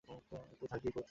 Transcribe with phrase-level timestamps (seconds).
[0.07, 0.91] তো, থাকবি কোথায়?